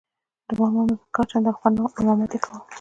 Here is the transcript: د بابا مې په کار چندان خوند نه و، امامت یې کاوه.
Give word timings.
د 0.47 0.49
بابا 0.59 0.81
مې 0.87 0.95
په 1.01 1.05
کار 1.15 1.25
چندان 1.31 1.55
خوند 1.59 1.75
نه 1.77 1.81
و، 1.83 1.93
امامت 1.99 2.31
یې 2.33 2.39
کاوه. 2.43 2.59